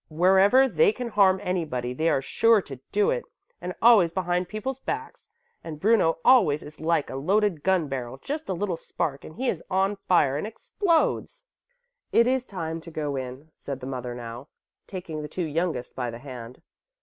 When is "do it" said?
2.91-3.23